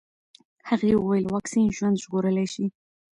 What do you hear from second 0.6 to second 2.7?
هغې وویل واکسین ژوند ژغورلی شي.